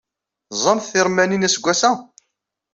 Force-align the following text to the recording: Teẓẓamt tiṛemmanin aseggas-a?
Teẓẓamt 0.49 0.87
tiṛemmanin 0.91 1.47
aseggas-a? 1.47 1.91